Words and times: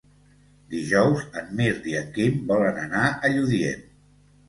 Dijous 0.75 1.27
en 1.43 1.53
Mirt 1.61 1.87
i 1.91 1.95
en 2.01 2.11
Quim 2.19 2.43
volen 2.55 2.83
anar 2.89 3.07
a 3.15 3.35
Lludient. 3.39 3.89